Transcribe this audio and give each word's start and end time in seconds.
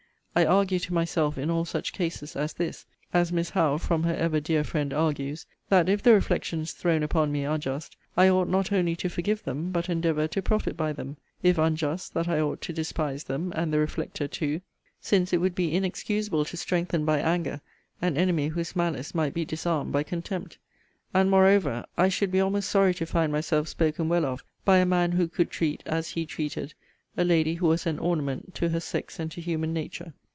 I 0.33 0.45
argue 0.45 0.79
to 0.79 0.93
myself, 0.93 1.37
in 1.37 1.49
all 1.49 1.65
such 1.65 1.91
cases 1.91 2.37
as 2.37 2.53
this, 2.53 2.85
as 3.13 3.33
Miss 3.33 3.49
Howe, 3.49 3.77
from 3.77 4.03
her 4.03 4.15
ever 4.15 4.39
dear 4.39 4.63
friend, 4.63 4.93
argues, 4.93 5.45
That 5.67 5.89
if 5.89 6.01
the 6.01 6.13
reflections 6.13 6.71
thrown 6.71 7.03
upon 7.03 7.33
me 7.33 7.43
are 7.43 7.57
just, 7.57 7.97
I 8.15 8.29
ought 8.29 8.47
not 8.47 8.71
only 8.71 8.95
to 8.95 9.09
forgive 9.09 9.43
them, 9.43 9.71
but 9.71 9.89
endeavour 9.89 10.29
to 10.29 10.41
profit 10.41 10.77
by 10.77 10.93
them; 10.93 11.17
if 11.43 11.57
unjust, 11.57 12.13
that 12.13 12.29
I 12.29 12.39
ought 12.39 12.61
to 12.61 12.71
despise 12.71 13.25
them, 13.25 13.51
and 13.57 13.73
the 13.73 13.79
reflector 13.79 14.25
too, 14.25 14.61
since 15.01 15.33
it 15.33 15.39
would 15.41 15.53
be 15.53 15.75
inexcusable 15.75 16.45
to 16.45 16.55
strengthen 16.55 17.03
by 17.03 17.19
anger 17.19 17.59
an 18.01 18.15
enemy 18.15 18.47
whose 18.47 18.73
malice 18.73 19.13
might 19.13 19.33
be 19.33 19.43
disarmed 19.43 19.91
by 19.91 20.01
contempt. 20.03 20.57
And, 21.13 21.29
moreover, 21.29 21.83
I 21.97 22.07
should 22.07 22.31
be 22.31 22.39
almost 22.39 22.69
sorry 22.69 22.93
to 22.93 23.05
find 23.05 23.33
myself 23.33 23.67
spoken 23.67 24.07
well 24.07 24.23
of 24.23 24.45
by 24.63 24.77
a 24.77 24.85
man 24.85 25.11
who 25.11 25.27
could 25.27 25.51
treat, 25.51 25.83
as 25.85 26.11
he 26.11 26.25
treated, 26.25 26.73
a 27.17 27.25
lady 27.25 27.55
who 27.55 27.67
was 27.67 27.85
an 27.85 27.99
ornament 27.99 28.55
to 28.55 28.69
her 28.69 28.79
sex 28.79 29.19
and 29.19 29.29
to 29.33 29.41
human 29.41 29.73
nature. 29.73 30.13